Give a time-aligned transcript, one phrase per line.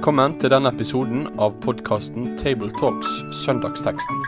[0.00, 4.22] Velkommen til denne episoden av podkasten Tabletalks Søndagsteksten,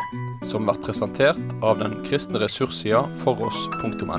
[0.44, 4.18] som blir presentert av den kristne ressurssida foross.no.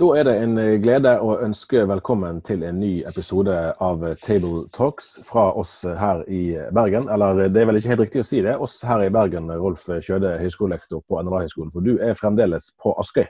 [0.00, 0.56] Da er det en
[0.86, 6.56] glede å ønske velkommen til en ny episode av Table Talks fra oss her i
[6.72, 7.12] Bergen.
[7.12, 9.84] Eller det er vel ikke helt riktig å si det, oss her i Bergen, Rolf
[9.92, 11.76] Kjøde, høyskolelektor på NLA-høgskolen.
[11.76, 13.28] For du er fremdeles på Askøy?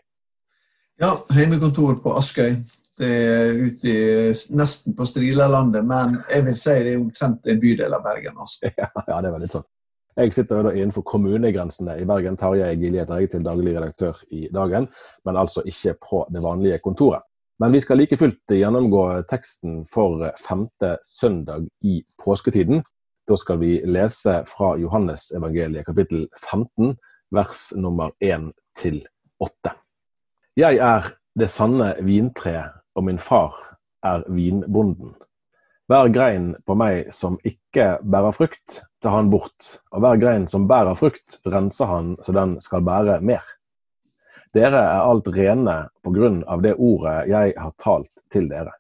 [1.03, 2.61] Ja, hjemmekontor på Askøy.
[3.03, 7.97] Er ute i, nesten på Strilalandet, men jeg vil si det er omtrent en bydel
[7.97, 8.37] av Bergen.
[8.39, 8.71] Altså.
[8.79, 9.67] Ja, det er veldig sånn.
[10.15, 12.37] Jeg sitter jo da innenfor kommunegrensene i Bergen.
[12.39, 14.87] Tarjei Gilje heter jeg til daglig redaktør i Dagen,
[15.27, 17.27] men altså ikke på det vanlige kontoret.
[17.59, 22.83] Men vi skal like fullt gjennomgå teksten for femte søndag i påsketiden.
[23.27, 26.95] Da skal vi lese fra Johannesevangeliet kapittel 15,
[27.35, 29.03] vers nummer 1 til
[29.43, 29.75] 8.
[30.61, 33.55] Jeg er det sanne vintre, og min far
[34.05, 35.15] er vinbonden.
[35.89, 40.69] Hver grein på meg som ikke bærer frukt, tar han bort, og hver grein som
[40.69, 43.45] bærer frukt, renser han så den skal bære mer.
[44.55, 48.73] Dere er alt rene på grunn av det ordet jeg har talt til dere.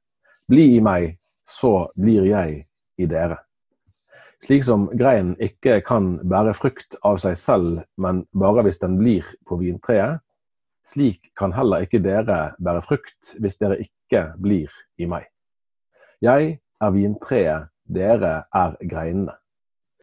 [0.48, 2.62] Bli i meg, så blir jeg
[2.96, 3.40] i dere.
[4.44, 9.28] Slik som greinen ikke kan bære frukt av seg selv, men bare hvis den blir
[9.48, 10.20] på vintreet,
[10.84, 14.03] slik kan heller ikke dere bære frukt hvis dere ikke
[14.40, 15.26] blir i meg.
[16.22, 19.34] Jeg er vintreet, dere er greinene.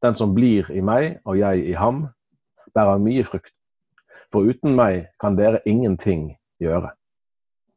[0.02, 2.08] Den som blir i meg og jeg i ham,
[2.74, 3.54] bærer mye frukt.
[4.32, 6.94] For uten meg kan dere ingenting gjøre.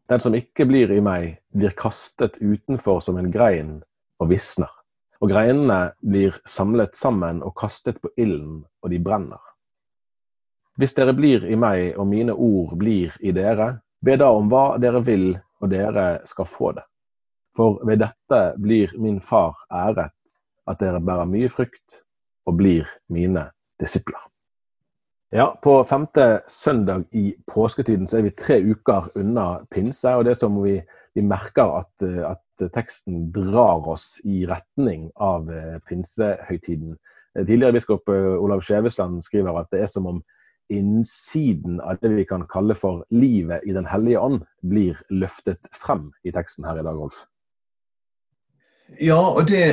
[0.08, 3.78] Den som ikke blir i meg, blir kastet utenfor som en grein
[4.20, 4.70] og visner.
[5.20, 9.40] Og greinene blir samlet sammen og kastet på ilden, og de brenner.
[10.77, 14.74] Hvis dere blir i meg og mine ord blir i dere, be da om hva
[14.83, 16.84] dere vil, og dere skal få det.
[17.56, 20.12] For ved dette blir min far æret,
[20.67, 22.01] at dere bærer mye frukt
[22.48, 24.20] og blir mine disipler.
[25.34, 30.14] Ja, På femte søndag i påsketiden så er vi tre uker unna pinse.
[30.14, 30.80] og det er som vi,
[31.14, 32.40] vi merker at, at,
[32.70, 35.48] teksten drar oss i retning av
[35.89, 36.95] pinsehøytiden.
[37.34, 40.23] Tidligere biskop Olav Skjevesland skriver at det er som om
[40.73, 46.11] innsiden av det vi kan kalle for livet i Den hellige ånd, blir løftet frem
[46.25, 47.25] i teksten her i dag, Rolf?
[49.01, 49.64] Ja, og det,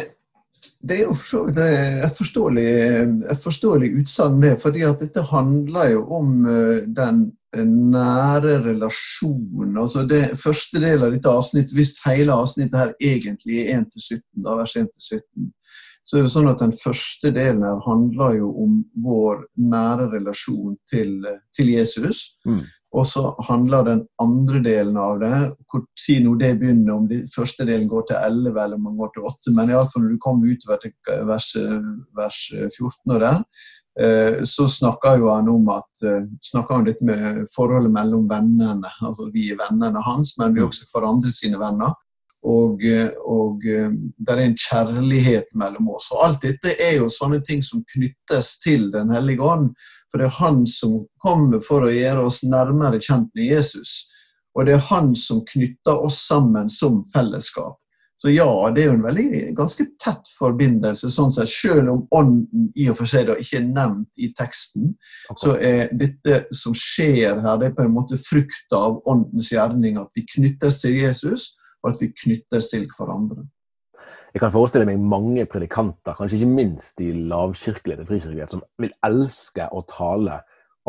[0.79, 2.71] det er jo for så vidt et forståelig,
[3.31, 4.55] et forståelig utsagn, det.
[4.61, 6.33] fordi at dette handler jo om
[6.95, 7.29] den
[7.91, 9.77] nære relasjonen.
[9.77, 14.55] altså det Første del av dette avsnittet, hvis hele avsnittet her egentlig er 1-17, da
[14.55, 15.51] vers 1-17,
[16.11, 20.73] så er det sånn at Den første delen her handler jo om vår nære relasjon
[20.91, 21.13] til,
[21.55, 22.33] til Jesus.
[22.43, 22.65] Mm.
[22.99, 25.37] Og så handler den andre delen av det
[25.71, 28.99] hvor tid nå det begynner, om den første delen går til 11 eller om man
[28.99, 29.53] går til 8.
[29.55, 31.47] Men iallfall når du kommer utover til vers,
[32.19, 33.39] vers 14 og der,
[34.51, 36.03] så snakker jo han om at
[36.43, 38.91] snakker han litt med forholdet mellom vennene.
[38.99, 41.95] Altså vi er vennene hans, men vi er også hverandre sine venner.
[42.41, 42.81] Og,
[43.29, 46.07] og det er en kjærlighet mellom oss.
[46.15, 49.75] Og Alt dette er jo sånne ting som knyttes til Den hellige ånd.
[50.09, 54.07] For det er han som kommer for å gjøre oss nærmere kjent med Jesus.
[54.57, 57.77] Og det er han som knytter oss sammen som fellesskap.
[58.21, 61.09] Så ja, det er jo en veldig, ganske tett forbindelse.
[61.09, 61.49] sånn sett.
[61.49, 64.91] Selv om ånden i og for seg da ikke er nevnt i teksten,
[65.31, 65.39] okay.
[65.41, 69.97] så er dette som skjer her, det er på en måte frukta av åndens gjerning.
[69.97, 73.47] At vi knyttes til Jesus og at vi knyttes til hverandre.
[74.33, 78.93] Jeg kan forestille meg mange predikanter, kanskje ikke minst i lavkirkelighet og frikirkelighet, som vil
[79.05, 80.39] elske å tale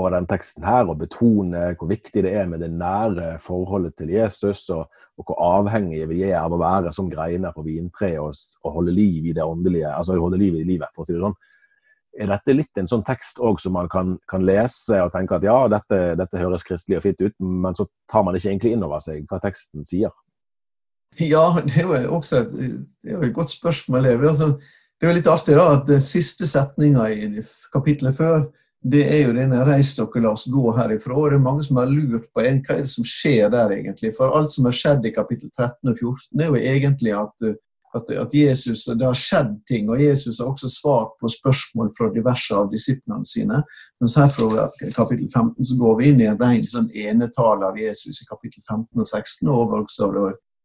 [0.01, 4.13] over den teksten her og betone hvor viktig det er med det nære forholdet til
[4.15, 4.87] Jesus, og,
[5.19, 8.33] og hvor avhengige vi er av å være som greiner på vintreet og,
[8.63, 11.25] og, holde liv i det åndelige, altså holde liv i livet, for å si det
[11.25, 11.37] sånn.
[12.23, 15.47] Er dette litt en sånn tekst òg som man kan, kan, lese og tenke at
[15.49, 18.85] ja, dette, dette høres kristelig og fint ut, men så tar man ikke egentlig inn
[18.85, 20.12] over seg hva teksten sier?
[21.32, 22.53] Ja, det er jo også et,
[23.05, 24.06] jo et godt spørsmål.
[24.06, 24.55] Altså,
[25.00, 27.43] det er jo litt artig da, at siste setninga i
[27.73, 28.44] kapittelet før,
[28.82, 31.14] det er jo denne 'reis dere, la oss gå herifra'.
[31.14, 33.70] og Det er mange som har lurt på en, hva er det som skjer der,
[33.70, 34.14] egentlig.
[34.17, 37.55] For alt som har skjedd i kapittel 13 og 14, er jo egentlig at,
[37.94, 39.91] at, at Jesus, det har skjedd ting.
[39.91, 43.62] Og Jesus har også svart på spørsmål fra diverse av disiplene sine.
[44.00, 47.79] Mens her fra kapittel 15 så går vi inn i en ren sånn enetale av
[47.79, 50.11] Jesus i kapittel 15 og 16, og også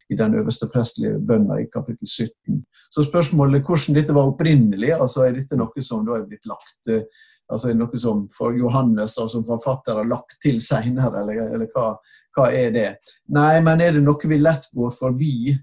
[0.10, 2.62] i den øverste prestelige bønna i kapittel 17.
[2.94, 6.94] Så spørsmålet hvordan dette var opprinnelig, altså er dette noe som da er blitt lagt
[7.48, 11.54] altså er det noe som for Johannes da, som forfatter har lagt til senere, eller,
[11.56, 11.94] eller hva,
[12.36, 12.90] hva, er det?
[13.36, 15.56] Nei, men er det noe vi lett går forbi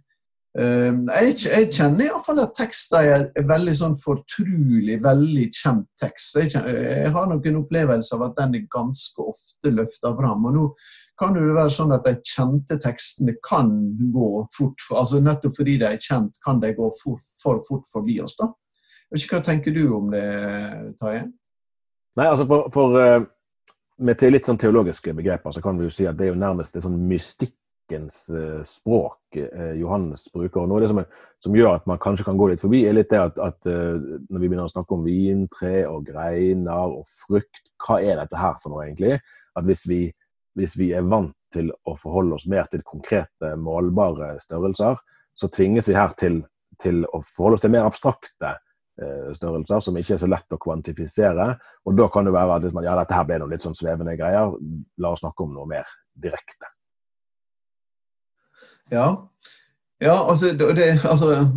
[0.55, 6.37] jeg, jeg kjenner iallfall at tekster er, veldig sånn fortrulig, veldig kjent tekst.
[6.39, 10.47] Jeg, kjenner, jeg har nok en opplevelse av at den er ganske ofte løfta fram.
[10.47, 10.67] Og nå
[11.19, 13.71] kan det være sånn at de kjente tekstene kan
[14.15, 18.21] gå fort altså Nettopp fordi de er kjent, kan de gå for, for fort forbi
[18.23, 18.37] oss.
[18.39, 18.53] da.
[19.15, 20.25] Hva tenker du om det,
[21.03, 21.27] Tarjei?
[22.15, 23.25] Nei, altså for, for uh,
[24.07, 26.79] Med litt sånn teologiske begreper så kan vi jo si at det er jo nærmest
[26.79, 27.55] en sånn mystikk
[27.85, 30.61] kirkens eh, språk eh, Johannes bruker.
[30.61, 31.07] og Noe av det som, er,
[31.43, 34.01] som, gjør at man kanskje kan gå litt forbi, er litt det at, at eh,
[34.29, 38.59] når vi begynner å snakke om vintre og greiner og frukt, hva er dette her
[38.63, 39.19] for noe egentlig?
[39.55, 40.03] At hvis vi,
[40.59, 44.99] hvis vi er vant til å forholde oss mer til konkrete, målbare størrelser,
[45.35, 46.43] så tvinges vi her til,
[46.83, 48.57] til å forholde oss til mer abstrakte
[49.35, 51.49] størrelser som ikke er så lett å kvantifisere.
[51.83, 54.55] Og da kan det være at ja, dette her ble noen litt sånn svevende greier,
[55.03, 56.74] la oss snakke om noe mer direkte.
[58.93, 59.31] Ja,
[60.01, 61.49] ja altså, det, altså,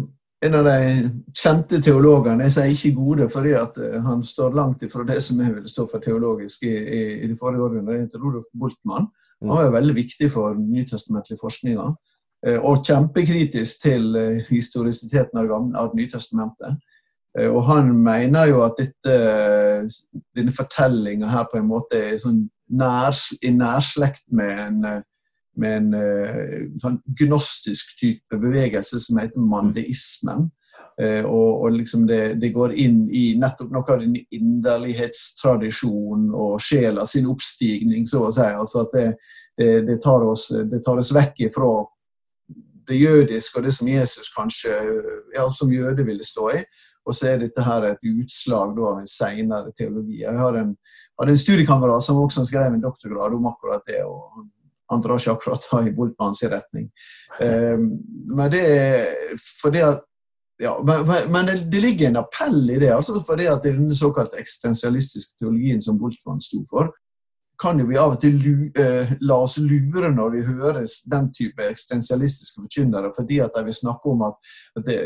[0.45, 5.05] En av de kjente teologene Jeg sier ikke gode fordi eh, han står langt ifra
[5.07, 8.03] det som jeg ville stå for teologisk i, i, i det forrige århundret.
[8.05, 9.09] Heter Rudolf Boltmann.
[9.41, 11.79] Han var jo veldig viktig for nytestamentlig forskning.
[12.45, 16.77] Eh, og kjempekritisk til eh, historisiteten av av Nytestamentet.
[17.37, 19.17] Og han mener jo at dette,
[20.33, 22.39] denne fortellinga her på en måte er sånn
[22.73, 23.13] nær,
[23.45, 25.03] i nærslekt med en
[25.61, 30.49] med en uh, sånn gnostisk type bevegelse som heter mandeismen.
[30.97, 36.61] Uh, og, og liksom det, det, går inn i nettopp noe av den inderlighetstradisjonen og
[36.63, 38.47] sjela sin oppstigning, så å si.
[38.47, 39.07] Altså at det,
[39.57, 41.71] det, det, tar oss, det tar oss vekk ifra
[42.87, 44.73] det jødiske og det som Jesus kanskje
[45.35, 46.61] ja, som jøde ville stå i.
[47.07, 50.21] Og så er dette her et utslag da, av en senere teologi.
[50.25, 50.73] Jeg har en,
[51.19, 54.01] hadde en studiekamerat som også skrev en doktorgrad om akkurat det.
[54.03, 54.49] og han
[55.03, 56.91] drar ikke akkurat i Boltmanns retning.
[57.41, 57.89] Um,
[58.35, 60.03] men det er fordi at
[60.57, 62.89] ja, men, men det, ligger en appell i det.
[62.89, 66.89] altså fordi at det er den såkalte eksistensialistiske teologien som Boltmann sto for,
[67.59, 68.37] kan jo vi av og til
[68.77, 73.77] uh, la oss lure når vi hører den type eksistensialistiske forkynnere, fordi at de vil
[73.77, 74.37] snakke om at,
[74.77, 74.97] at det,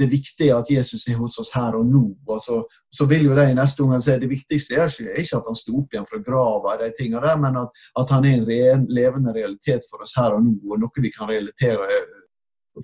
[0.00, 2.04] det, viktige er at Jesus er hos oss her og nå.
[2.28, 2.60] og så,
[2.92, 5.78] så vil jo de i neste omgang si det viktigste er ikke, at han sto
[5.80, 9.34] opp igjen fra grava, de tingene der, men at, at han er en ren, levende
[9.36, 11.88] realitet for oss her og nå, og noe vi kan relatere,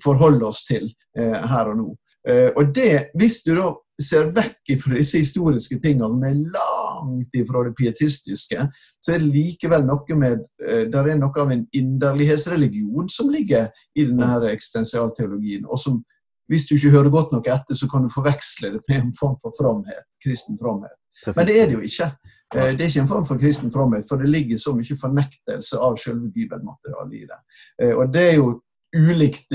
[0.03, 1.87] forholde oss til eh, her og nå.
[2.27, 3.69] Eh, og det, Hvis du da
[4.01, 8.67] ser vekk fra disse historiske tingene, er langt ifra det pietistiske,
[8.99, 13.71] så er det likevel noe med eh, der er noe av en inderlighetsreligion som ligger
[13.95, 15.65] i denne eksistensialteologien.
[15.65, 16.03] og som
[16.47, 19.37] hvis du ikke hører godt nok etter, så kan du forveksle det med en form
[19.41, 20.93] for fromhet, kristen fromhet.
[21.25, 22.11] Men det er det jo ikke.
[22.55, 25.79] Eh, det er ikke en form for kristen fromhet, for det ligger så mye fornektelse
[25.81, 27.39] av selve bibelmaterialet i det.
[27.81, 28.51] Eh, og det er jo
[28.95, 29.51] ulikt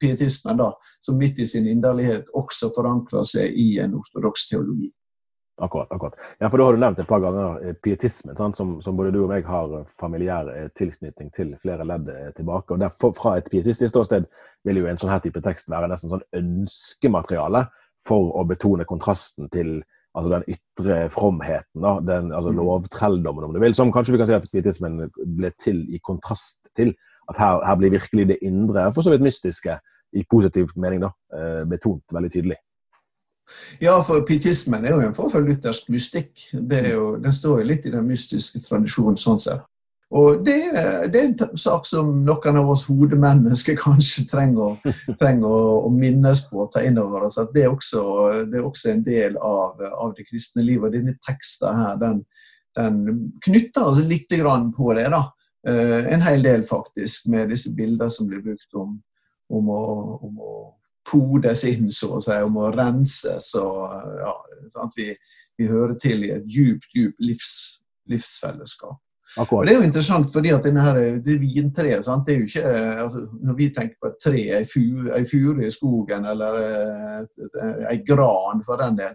[0.00, 0.70] pietismen, da,
[1.02, 4.92] som midt i sin inderlighet også forankrer seg i en ortodoks teologi.
[5.60, 5.92] Akkurat.
[5.92, 6.14] akkurat.
[6.38, 9.20] Ja, for Da har du nevnt et par ganger eh, pietisme, som, som, både du
[9.22, 12.72] og meg har eh, familiær eh, tilknytning til flere ledd tilbake.
[12.72, 14.24] og derfor, Fra et pietistisk ståsted
[14.64, 17.66] vil jo en sånn her type tekst være nesten sånn ønskemateriale
[18.06, 19.82] for å betone kontrasten til
[20.16, 22.56] altså den ytre fromheten, da, den, altså mm.
[22.56, 25.04] lovtrelldommen, om du vil, som kanskje vi kan si at pietismen
[25.36, 26.96] ble til i kontrast til
[27.30, 29.78] at her, her, blir virkelig det indre, for så vidt mystiske,
[30.12, 32.58] i positiv mening, da, eh, betont veldig tydelig.
[33.82, 36.32] Ja, for pietismen er jo en form for luthersk mystikk.
[36.52, 39.66] Jo, den står jo litt i den mystiske tradisjonen sånn sett.
[40.10, 40.56] Og det,
[41.12, 44.80] det, er en sak som noen av oss hodemennesker kanskje trenger,
[45.20, 47.38] trenger å, å, minnes på og ta inn over oss.
[47.38, 48.02] At det er også,
[48.50, 50.88] det er også en del av, av, det kristne livet.
[50.88, 52.24] Og denne teksten her, den,
[52.78, 52.98] den
[53.46, 54.34] knytter oss litt
[54.74, 55.06] på det.
[55.14, 55.28] da.
[55.68, 58.94] Eh, en hel del, faktisk, med disse bildene som blir brukt om,
[59.52, 59.82] om, å,
[60.24, 60.54] om å,
[61.10, 63.52] podes inn, så å si, om å renses.
[63.58, 64.34] og ja,
[64.84, 65.10] at vi,
[65.58, 67.54] vi, hører til i et djupt, djupt livs,
[68.08, 69.00] livsfellesskap.
[69.38, 69.60] Akkurat.
[69.60, 72.24] Og Det er jo interessant, fordi at denne her, det vintreet sant?
[72.26, 72.70] det er jo ikke,
[73.04, 76.58] altså, Når vi tenker på et tre, ei fure, furu i skogen eller
[77.90, 79.14] ei gran for den del,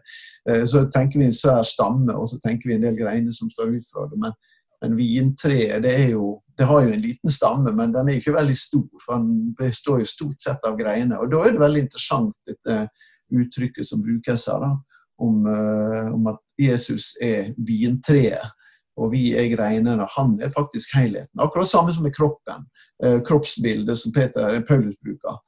[0.49, 3.51] eh, så tenker vi en svær stamme og så tenker vi en del greiner som
[3.51, 4.21] står ut fra det.
[4.23, 4.37] Men
[4.81, 8.35] men vintreet det, er jo det har jo en liten stamme, men den er ikke
[8.35, 8.87] veldig stor.
[9.05, 11.17] for Den består jo stort sett av greiner.
[11.17, 12.87] Og Da er det veldig interessant dette
[13.33, 14.71] uttrykket som brukes her, da,
[15.19, 18.53] om, uh, om, at Jesus er vintreet.
[18.97, 20.07] Og vi er greinene.
[20.15, 21.39] Han er faktisk helheten.
[21.39, 22.67] Akkurat samme som med kroppen.
[23.03, 25.41] Uh, kroppsbildet som Peter Paulus bruker.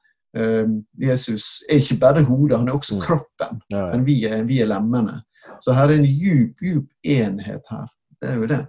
[1.00, 3.00] Jesus er ikke bare hodet, han er også mm.
[3.00, 3.62] kroppen.
[3.72, 5.22] Men vi er, vi er lemmene.
[5.60, 7.86] Så her er en djup, djup enhet her.
[8.20, 8.60] Det er jo det.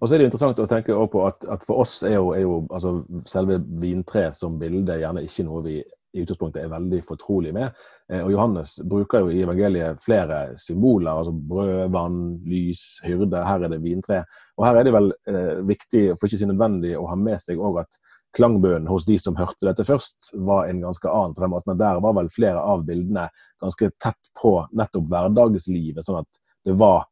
[0.00, 2.44] Og så er det interessant å tenke på at, at for oss er jo, er
[2.44, 2.96] jo altså,
[3.30, 5.78] selve vintreet som bilde gjerne ikke noe vi
[6.14, 7.74] i utgangspunktet er veldig fortrolig med.
[8.12, 11.10] Eh, og Johannes bruker jo i evangeliet flere symboler.
[11.10, 13.42] altså Brød, vann, lys, hyrde.
[13.42, 14.20] Her er det vintre.
[14.58, 17.58] Og her er det vel eh, viktig, for ikke si nødvendig, å ha med seg
[17.58, 17.98] òg at
[18.34, 21.34] klangbønnen hos de som hørte dette først, var en ganske annen.
[21.34, 23.28] på den måten at Der var vel flere av bildene
[23.62, 26.04] ganske tett på nettopp hverdagslivet.
[26.04, 27.06] sånn at det var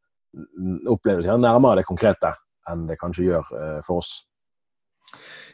[0.88, 2.32] opplevelser nærmere det konkrete
[2.70, 4.12] enn det kanskje gjør eh, for oss.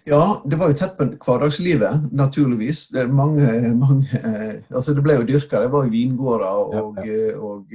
[0.08, 2.86] Ja, det var jo tett på hverdagslivet, naturligvis.
[2.94, 7.16] Det, mange, mange, eh, altså det ble jo dyrka, det var jo vingårder, og, ja,
[7.16, 7.32] ja.
[7.38, 7.74] og,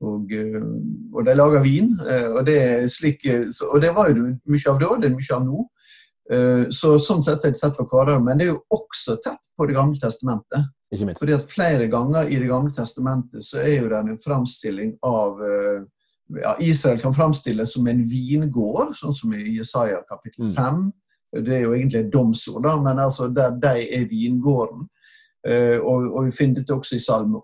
[0.00, 0.32] og,
[1.12, 1.90] og de laga vin.
[2.06, 2.60] Eh, og det,
[2.94, 3.26] slik,
[3.68, 5.66] og det var jo mye av da, det er mye av nå.
[6.76, 8.20] Så sånn sett er det tett på hverdagen.
[8.26, 10.66] Men det er jo også tett på Det gamle testamentet.
[11.16, 15.40] Fordi at Flere ganger i Det gamle testamentet så er jo det en framstilling av
[16.36, 20.80] ja, Israel kan framstilles som en vingård, sånn som i Jesaja kapittel 5.
[20.82, 21.44] Mm.
[21.44, 24.86] Det er jo egentlig et domsord, da, men altså der de er vingården.
[25.48, 27.40] Eh, og, og, vi finner dette også i Salme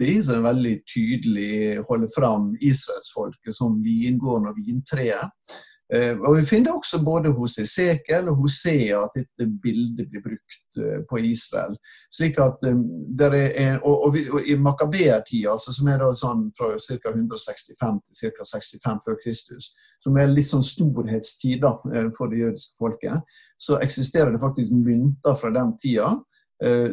[0.00, 1.52] 80, som veldig tydelig
[1.88, 5.56] holder fram israelsfolket som vingården og vintreet.
[5.94, 10.78] Eh, og Vi finner også både hos Esekel og Hosea at dette bildet blir brukt
[10.82, 11.76] eh, på Israel.
[12.10, 16.72] Slik at eh, er, og, og, og I makabeertida, altså, som er da sånn fra
[16.74, 17.12] ca.
[17.14, 18.48] 165 til ca.
[18.50, 19.70] 65 før Kristus,
[20.02, 21.62] som er litt sånn storhetstid
[22.16, 26.10] for det jødiske folket, så eksisterer det faktisk mynter fra den tida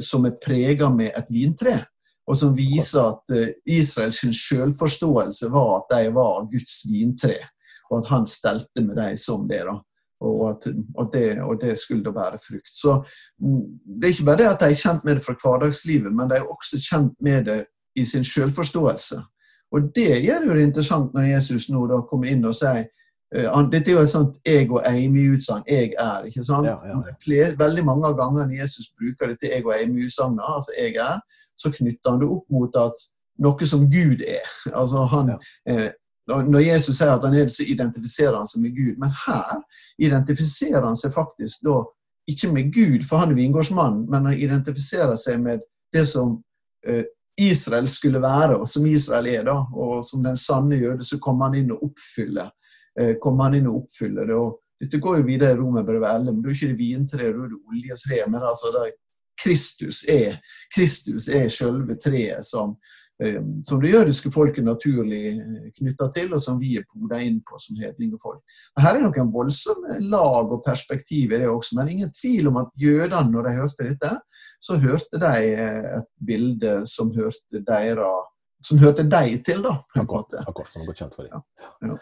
[0.03, 1.75] som er prega med et vintre.
[2.27, 3.31] Og som viser at
[3.67, 7.37] Israels selvforståelse var at de var Guds vintre
[7.93, 9.61] og at han stelte med dem som det.
[9.69, 9.77] da.
[10.23, 12.71] Og at, og, det, og det, skulle da være frukt.
[12.71, 13.03] Så
[13.39, 16.29] mm, Det er ikke bare det at de er kjent med det fra hverdagslivet, men
[16.29, 19.21] de er også kjent med det i sin selvforståelse.
[19.71, 22.85] Og det gjør jo det interessant når Jesus nå da kommer inn og sier
[23.35, 25.65] uh, Dette er jo et sånt jeg og Amy-utsagn.
[25.67, 26.27] Jeg er.
[26.29, 26.67] ikke sant?
[26.69, 27.15] Ja, ja.
[27.23, 31.19] Flere, veldig mange av gangene Jesus bruker dette jeg og Amy-utsagnet, altså jeg er,
[31.57, 33.03] så knytter han det opp mot at
[33.43, 34.49] noe som Gud er.
[34.71, 35.39] Altså han, ja.
[35.67, 35.89] eh,
[36.27, 38.95] når Jesus sier at han er det, så identifiserer han seg med Gud.
[39.01, 39.59] Men her
[40.01, 41.81] identifiserer han seg faktisk da
[42.31, 45.63] ikke med Gud, for han er vingårdsmann, men han identifiserer seg med
[45.93, 46.37] det som
[46.87, 47.03] eh,
[47.41, 49.43] Israel skulle være, og som Israel er.
[49.43, 52.51] da, Og som den sanne jøde, så kommer han inn og oppfyller,
[52.99, 54.35] eh, kommer han inn og oppfyller det.
[54.35, 57.43] og Dette går jo videre i Romerbrevet 11, men da er ikke det vintreet, da
[57.43, 58.31] er det oljetreet.
[58.31, 58.87] Men altså,
[59.43, 60.37] Kristus er
[60.75, 62.75] Kristus er selve treet som
[63.67, 67.59] som det jødiske folket naturlig eh, knytta til, og som vi er poda inn på
[67.61, 68.41] som hedningefolk.
[68.79, 72.73] Her er noen voldsomme lag og perspektiv i det også, men ingen tvil om at
[72.79, 74.11] jødene, når de hørte dette,
[74.63, 78.29] så hørte de eh, et bilde som hørte, deres,
[78.63, 79.79] som hørte deg til, da.
[79.95, 81.33] Akkurat, akkurat som var godt kjent for dem.
[81.33, 81.93] Ja.
[81.93, 81.97] Ja.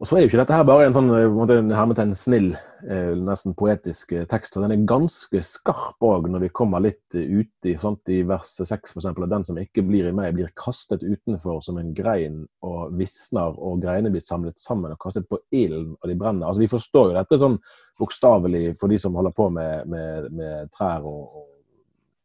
[0.00, 2.46] Og så er jo ikke dette her bare en sånn eh, en snill,
[2.88, 4.54] eh, nesten poetisk eh, tekst.
[4.54, 8.54] for Den er ganske skarp òg når vi kommer litt ut i, sånt, i vers
[8.56, 9.08] 6 f.eks.
[9.10, 13.52] at den som ikke blir i meg, blir kastet utenfor som en grein og visner,
[13.52, 16.48] og greinene blir samlet sammen og kastet på ilden, og de brenner.
[16.48, 17.60] Altså Vi forstår jo dette sånn
[18.00, 21.48] bokstavelig for de som holder på med, med, med trær og, og,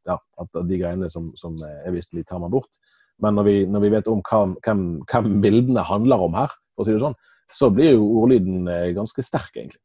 [0.07, 2.71] ja, at de greinene som, som er visst, de tar bort.
[3.19, 6.87] Men når vi, når vi vet om hvem, hvem bildene handler om her, for å
[6.87, 9.81] si det sånn, så blir jo ordlyden eh, ganske sterk, egentlig.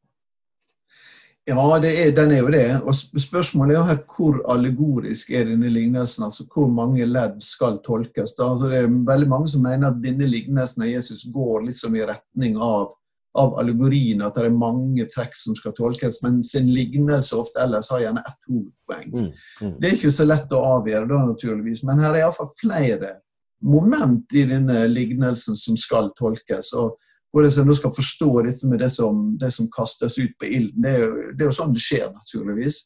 [1.49, 2.67] Ja, er, den er jo det.
[2.85, 6.27] Og spørsmålet er her hvor allegorisk er denne lignelsen?
[6.29, 8.37] Altså hvor mange ledd skal tolkes?
[8.37, 12.05] Altså, det er veldig mange som mener at denne lignelsen av Jesus går liksom i
[12.07, 12.93] retning av,
[13.41, 17.91] av allegorien, at det er mange trekk som skal tolkes, Men sin lignelse ofte ellers
[17.91, 19.11] har gjerne ett hovedpoeng.
[19.11, 19.29] Mm,
[19.63, 19.75] mm.
[19.81, 23.17] Det er ikke så lett å avgjøre da, naturligvis, men her er iallfall flere
[23.61, 26.75] moment i denne lignelsen som skal tolkes.
[26.75, 26.99] og
[27.33, 30.83] hvordan en skal forstå dette med det som, det som kastes ut på ilden.
[30.83, 30.95] Det,
[31.37, 32.83] det, er jo sånn det skjer, naturligvis.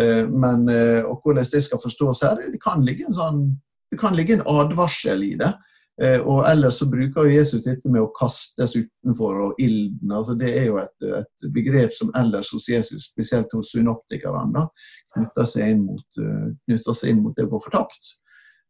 [0.00, 3.46] Eh, men, eh, og hvordan det skal forstås her, det kan ligge en, sånn,
[3.92, 5.54] det kan ligge en advarsel i det.
[6.02, 10.12] Eh, og ellers så bruker Jesus dette med å kastes utenfor og ilden.
[10.12, 14.66] altså Det er jo et, et begrep som ellers hos Jesus, spesielt hos synoptikerne,
[15.16, 16.20] knytter seg inn mot,
[16.68, 18.12] seg inn mot det å gå fortapt.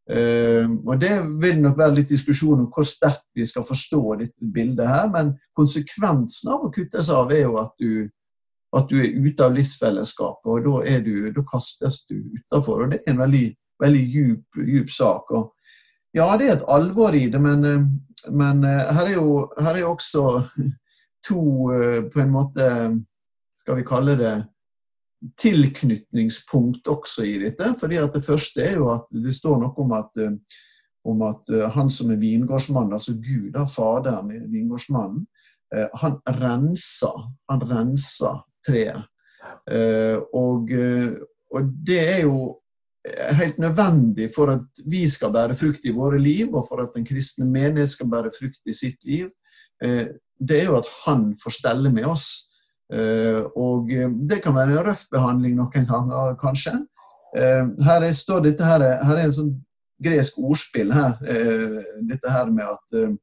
[0.06, 4.50] Uh, og Det vil nok være litt diskusjon om hvor sterkt vi skal forstå dette
[4.54, 4.86] bildet.
[4.86, 8.08] her, Men konsekvensen av å kutte seg av er jo at du,
[8.76, 10.46] at du er ute av livsfellesskapet.
[10.46, 12.84] og Da, du, da kastes du utafor.
[12.84, 13.46] Og det er en veldig,
[13.82, 15.30] veldig djup, djup sak.
[15.30, 15.52] og
[16.14, 19.74] Ja, det er et alvor i det, men, eh, men eh, her, er jo, her
[19.74, 20.48] er jo også
[21.26, 21.42] to
[22.12, 22.66] på en måte
[23.58, 24.34] Skal vi kalle det
[25.40, 27.74] tilknytningspunkt også i dette.
[27.80, 30.36] fordi at Det første er jo at det står noe om at, eh,
[31.04, 35.26] om at eh, han som er vingårdsmann, altså Gud, da, Faderen, vingårdsmannen,
[35.74, 37.32] eh, han renser.
[37.50, 39.04] Han renser treet.
[40.34, 40.70] Og,
[41.54, 42.58] og det er jo
[43.38, 47.06] helt nødvendig for at vi skal bære frukt i våre liv, og for at den
[47.06, 49.30] kristne menighet skal bære frukt i sitt liv.
[49.78, 52.45] Det er jo at han får stelle med oss.
[52.86, 53.88] Og
[54.30, 56.76] det kan være en røff behandling noen ganger, kanskje.
[57.34, 59.54] Her står dette her, her er en sånn
[60.02, 61.16] gresk ordspill her.
[61.28, 61.78] Eh,
[62.10, 63.14] dette her med at eh,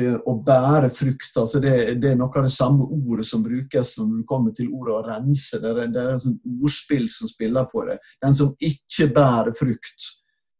[0.00, 1.36] eh, å bære frukt.
[1.36, 4.70] altså det, det, er noe av det samme ordet som brukes når du kommer til
[4.72, 5.60] ordet å rense.
[5.62, 7.98] Det er, det er et sånt ordspill som spiller på det.
[8.24, 10.10] Den som ikke bærer frukt,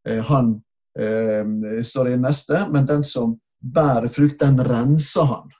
[0.04, 0.56] han
[0.98, 2.66] eh, står i neste.
[2.72, 5.52] Men den som bærer frukt, den renser han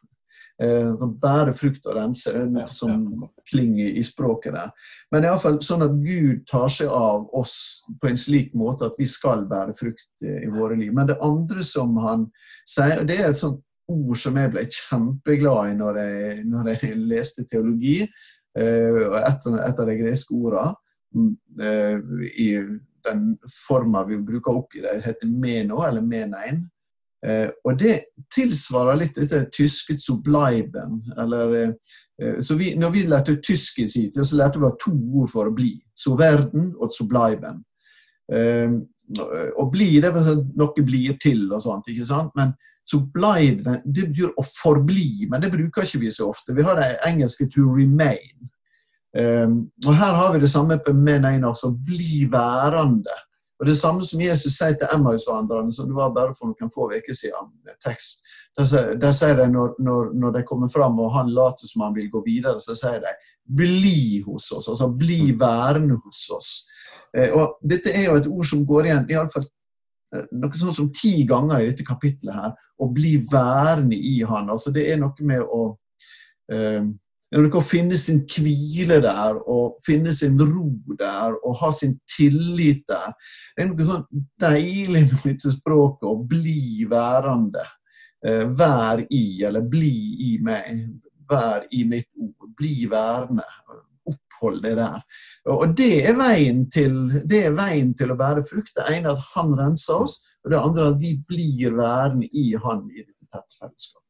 [0.63, 2.33] eh, bære frukt og rense.
[2.33, 3.05] Det er noe som
[3.51, 4.73] klinger i språket der.
[5.13, 7.57] Men iallfall sånn at Gud tar seg av oss
[8.01, 10.93] på en slik måte at vi skal bære frukt i våre liv.
[10.95, 12.29] Men det andre som han
[12.69, 16.73] sier, og det er et sånt ord som jeg ble kjempeglad i når jeg, når
[16.73, 17.99] jeg leste teologi,
[18.57, 20.75] eh, og et, et, av de greske ordene
[21.15, 22.51] mm, eh, i
[23.05, 26.65] den forma vi bruker opp i det, heter meno, eller menein.
[27.25, 27.95] Eh, og det
[28.35, 30.99] tilsvarer litt dette tyske 'zubleiben'.
[31.19, 31.55] Eller,
[32.21, 35.31] eh, så vi, når vi lærte tysk i sin tid, så lærte vi to ord
[35.31, 35.81] for å bli.
[35.95, 37.63] Zu verden' og 'zubleiben'.
[38.33, 38.71] Eh,
[39.57, 42.33] å bli, det er sånn noe blir til og sånt, ikke sant?
[42.37, 42.55] Men
[42.85, 46.55] 'zubleiben' det betyr å forbli, men det bruker ikke vi så ofte.
[46.55, 48.51] Vi har det engelske 'to remain'.
[49.17, 53.15] Um, og Her har vi det samme altså bli værende.
[53.61, 56.89] Og Det samme som Jesus sier til Emmaus-vandrerne, som det var bare for noen få
[56.91, 57.53] uker siden.
[57.85, 58.25] tekst.
[58.59, 62.11] Der, sier de når, når, når, de kommer fram og han later som han vil
[62.11, 63.15] gå videre, så sier de
[63.47, 64.69] 'bli hos oss'.
[64.69, 66.71] Altså 'bli værende hos oss'.
[67.17, 69.51] Eh, og Dette er jo et ord som går igjen iallfall fall
[70.33, 72.53] noe sånt som ti ganger i dette kapitlet her.
[72.79, 74.51] Å bli værende i han.
[74.51, 75.63] Altså Det er noe med å
[76.53, 76.85] eh,
[77.33, 81.97] når du kan finne sin hvile der, og finne sin ro der, og ha sin
[82.11, 83.15] tillit der.
[83.55, 84.05] Det er noe sånn
[84.41, 87.65] deilig med dette språket, å bli værende.
[88.25, 89.97] Eh, vær i, eller bli
[90.29, 90.85] i meg.
[91.31, 92.53] Vær i mitt ord.
[92.57, 93.45] Bli værende.
[94.05, 95.03] Opphold det der.
[95.53, 98.77] Og det er veien til, det er veien til å bære frukt.
[98.77, 102.31] Det ene er at han renser oss, og det andre er at vi blir værende
[102.31, 104.04] i han i dette fellesskapet.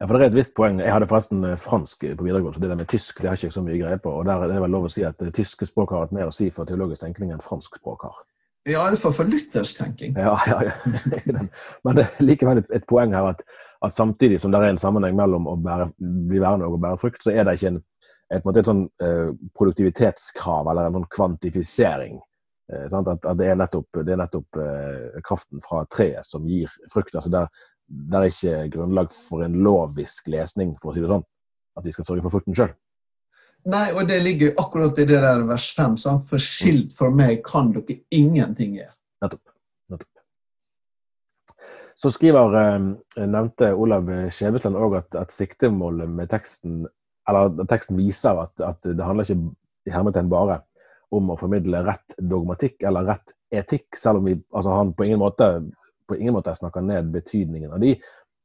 [0.00, 0.80] Ja, for det er et visst poeng.
[0.82, 3.54] Jeg hadde forresten eh, fransk på videregående, så det der med tysk det har ikke
[3.54, 4.12] så mye greie på.
[4.18, 6.30] Og der er det vel lov å si at eh, tyske språk har hatt mer
[6.30, 8.22] å si for teologisk tenkning enn fransk språk har.
[8.64, 10.16] Ja, iallfall for lytters tenking.
[10.16, 11.40] Ja, ja, ja.
[11.84, 13.42] Men det er likevel et, et poeng her at,
[13.84, 17.00] at, samtidig som det er en sammenheng mellom å bære, bli værende og å bære
[17.02, 17.82] frukt, så er det ikke en,
[18.32, 22.16] et, et sånn eh, produktivitetskrav eller en sånn kvantifisering.
[22.72, 26.72] Eh, at, at, det er nettopp, det er nettopp eh, kraften fra treet som gir
[26.92, 27.12] frukt.
[27.14, 27.52] altså der
[27.86, 31.24] det er ikke grunnlag for en lovisk lesning, for å si det sånn.
[31.74, 32.72] At vi skal sørge for frukten sjøl.
[33.70, 35.96] Nei, og det ligger akkurat i det der vers 5.
[36.00, 36.26] Sant?
[36.28, 38.92] For skilt for meg kan dere ingenting gjøre.
[39.24, 39.54] Nettopp.
[39.92, 40.10] Nettopp.
[41.96, 46.84] Så skriver eh, nevnte Olav Skjevesland òg at, at, siktemålet med teksten
[47.28, 49.54] eller at teksten viser at, at det handler ikke
[49.88, 50.58] i hermetegn bare
[51.14, 55.22] om å formidle rett dogmatikk eller rett etikk, selv om vi, altså han på ingen
[55.22, 55.48] måte
[56.08, 57.94] på ingen måte jeg snakker ned betydningen av de,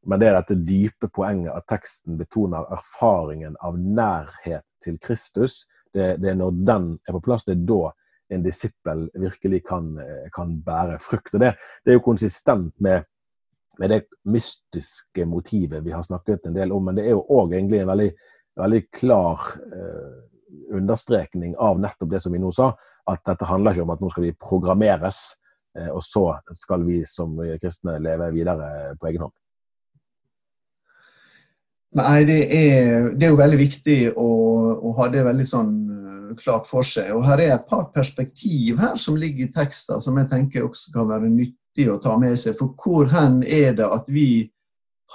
[0.08, 5.66] men det er dette dype poenget at teksten betoner erfaringen av nærhet til Kristus.
[5.94, 7.90] Det, det er når den er på plass, det er da
[8.30, 9.92] en disippel virkelig kan,
[10.34, 11.34] kan bære frukt.
[11.34, 13.08] Og det, det, er jo konsistent med,
[13.80, 17.58] med, det mystiske motivet vi har snakket en del om, men det er jo òg
[17.58, 18.10] egentlig en veldig,
[18.62, 20.18] veldig klar eh,
[20.78, 22.72] understrekning av nettopp det som vi nå sa,
[23.10, 25.24] at dette handler ikke om at nå skal vi programmeres
[25.94, 26.24] og så
[26.58, 29.36] skal vi som kristne leve videre på egen hånd.
[31.98, 34.28] Nei, det er, det er, jo veldig viktig å,
[34.78, 37.10] å, ha det veldig sånn eh, klart for seg.
[37.18, 40.94] Og her er et par perspektiv her som ligger i teksten, som jeg tenker også
[40.94, 42.54] kan være nyttig å ta med seg.
[42.60, 44.30] For hvor hen er det at vi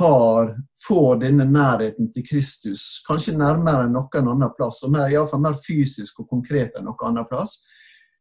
[0.01, 0.51] har,
[0.83, 5.55] får denne nærheten til Kristus, kanskje nærmere enn noen annen plass, og mer, iallfall mer
[5.63, 7.61] fysisk og konkret enn noen annen plass.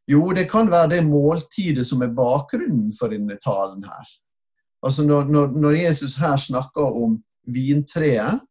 [0.07, 4.09] Jo, det kan være det måltidet som er bakgrunnen for denne talen her.
[4.83, 8.41] Altså når, når, når Jesus her snakker om vintreet,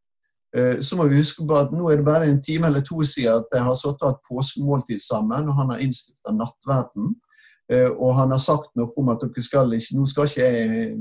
[0.56, 3.02] eh, så må vi huske på at nå er det bare en time eller to
[3.02, 7.12] siden at de har satt av et påskemåltid sammen, og han har innstifta nattverden.
[7.72, 10.96] Eh, og han har sagt noe om at dere skal ikke, nå skal ikke jeg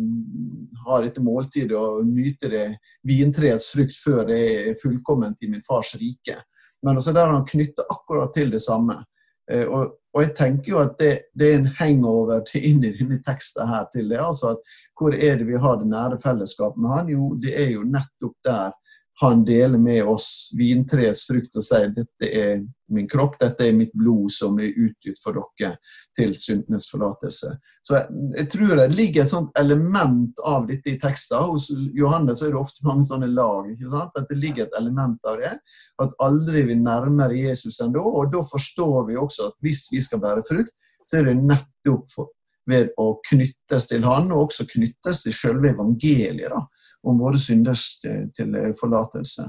[0.85, 2.65] ha dette måltidet og nyte det
[3.07, 6.37] vintreets frukt før det er fullkomment i min fars rike.
[6.83, 8.99] Men altså der han knytta akkurat til det samme.
[9.49, 12.93] Eh, og, og, jeg tenker jo at det, det, er en hangover til inn i
[12.97, 14.19] denne teksten her til det.
[14.19, 17.09] altså at Hvor er det vi har det nære fellesskapet med han?
[17.15, 18.75] Jo, det er jo nettopp der
[19.19, 23.91] han deler med oss vintreets frukt og sier dette er min kropp, dette er mitt
[23.93, 25.75] blod som er utgitt for dere
[26.17, 27.51] til syndenes forlatelse.
[27.85, 31.51] Så jeg, jeg, tror det ligger et sånt element av dette i teksten.
[31.51, 33.69] Hos Johannes er det ofte mange sånne lag.
[33.71, 34.17] ikke sant?
[34.17, 35.53] At det ligger et element av det.
[36.01, 38.03] At aldri vi nærmer Jesus enn da.
[38.03, 40.73] Og da forstår vi også at hvis vi skal bære frukt,
[41.05, 42.21] så er det nettopp
[42.69, 46.49] ved å knyttes til Han, og også knyttes til selve evangeliet.
[46.49, 46.65] da
[47.03, 49.47] om våre synders til forlatelse.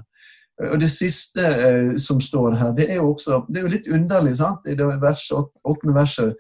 [0.71, 3.88] Og Det siste eh, som står her, det er jo også det er jo litt
[3.88, 4.37] underlig.
[4.37, 4.67] sant?
[4.69, 5.31] I det vers,
[5.65, 6.35] åttende verset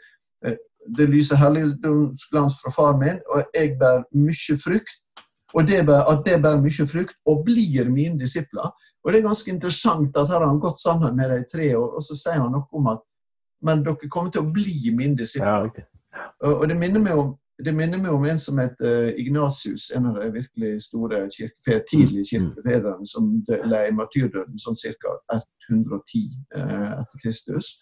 [0.44, 0.56] eh,
[0.96, 4.98] Det lyser helligdomsglans fra far min, og jeg bærer mye frukt.
[5.54, 8.70] Og det bærer, at det bærer mye frukt og blir mine disipler.
[9.04, 11.76] Og Det er ganske interessant at her har han gått sammen med dem i tre
[11.76, 13.00] år, og så sier han noe om at
[13.62, 15.70] men dere kommer til å bli mine disipler.
[15.70, 17.28] Ja, og, og det minner meg om
[17.60, 18.80] det minner meg om en som het
[19.20, 22.28] Ignatius, en av de virkelig store kirkefed, tidlige mm.
[22.30, 23.28] kirkefedrene som
[23.68, 25.42] lei martyrdøden sånn ca.
[25.70, 27.76] 110 eh, etter Kristus.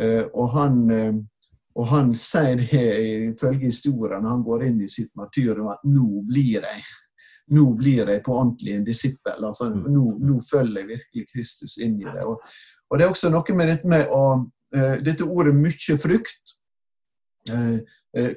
[0.00, 1.14] Eh, og han, eh,
[1.74, 2.84] og han sier det
[3.30, 6.84] ifølge historien han går inn i sitt martyrdom, at nå blir jeg
[7.54, 9.44] nå blir jeg på ordentlig en disippel.
[9.44, 9.80] altså mm.
[9.92, 12.24] nå, nå, følger jeg virkelig Kristus inn i det.
[12.24, 12.40] Og,
[12.88, 14.22] og det er også noe med dette med å,
[15.04, 16.54] dette ordet 'mye frukt'.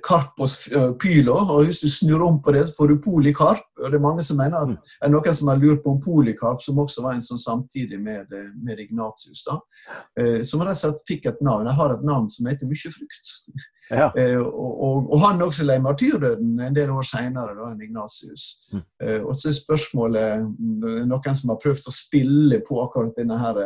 [0.04, 1.52] Karpos og pyler.
[1.52, 3.66] og Hvis du snur om på det, så får du polikarp.
[3.78, 4.78] og Det er mange som mener at mm.
[5.02, 8.34] er noen som har lurt på om polikarp, som også var en sånn samtidig med,
[8.58, 9.60] med Ignatius, da,
[10.20, 11.70] eh, som rett og slett fikk et navn.
[11.70, 13.32] Jeg har et navn som heter Mykje frukt.
[13.92, 14.10] Ja.
[14.42, 18.50] og, og, og, han også lei martyrdøden en del år seinere enn Ignatius.
[18.74, 18.84] Mm.
[19.30, 23.62] og så er spørsmålet mm, noen som har prøvd å spille på akkurat denne her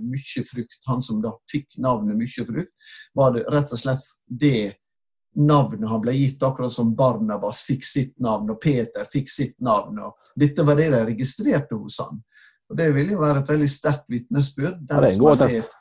[0.00, 4.76] Mykje frukt, han som da fikk navnet Mykje frukt, var det rett og slett det
[5.36, 9.98] navnet han ble gitt, akkurat som Barnabas fikk sitt navn, og Peter fikk sitt navn.
[10.06, 12.22] og Dette var det de registrerte hos han.
[12.70, 14.80] Og Det vil jo være et veldig sterkt vitnesbyrd.
[14.88, 15.76] Ja, det er en god test.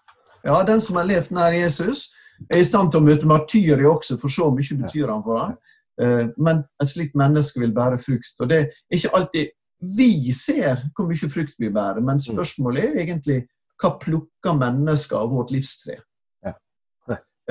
[0.45, 2.11] Ja, den som har levd nær Jesus,
[2.51, 5.55] er i stand til å møte martyrer også, for så mye betyr han for ham.
[6.01, 8.35] Eh, men et slikt menneske vil bære frukt.
[8.39, 9.53] Og det er ikke alltid
[9.95, 12.27] vi ser hvor mye frukt vi bærer, men mm.
[12.31, 13.39] spørsmålet er egentlig
[13.81, 15.99] hva plukker mennesker av vårt livstre?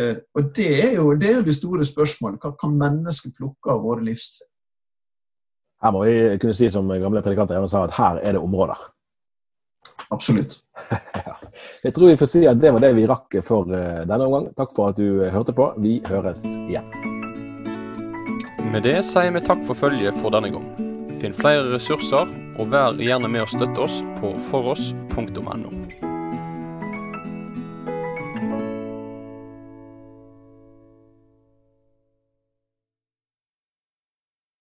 [0.00, 2.40] Eh, og det er, jo, det er, jo, det store spørsmålet.
[2.42, 4.48] Hva kan mennesket plukke av våre livstre?
[5.85, 8.80] Her må vi kunne si som gamle predikanter sa, at her er det områder.
[10.14, 10.57] Absolutt.
[11.85, 14.50] Jeg tror vi får si at det var det vi rakk for eh, denne omgang.
[14.57, 15.70] Takk for at du hørte på.
[15.85, 16.88] Vi høres igjen.
[18.72, 20.66] Med det sier vi takk for følget for denne gang.
[21.20, 25.83] Finn flere ressurser, og vær gjerne med å støtte oss på foross.no.